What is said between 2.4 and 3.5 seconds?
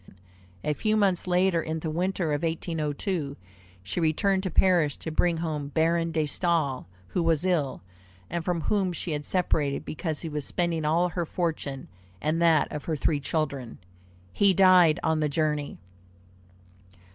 1802,